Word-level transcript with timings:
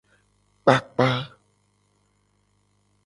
Kpakpa. 0.63 1.09